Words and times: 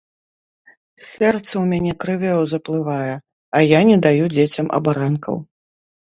Сэрца 1.09 1.41
ў 1.41 1.61
мяне 1.73 1.91
крывёю 2.03 2.43
заплывае, 2.53 3.11
а 3.59 3.61
я 3.73 3.79
не 3.89 3.97
даю 4.05 4.25
дзецям 4.33 4.71
абаранкаў. 4.79 5.35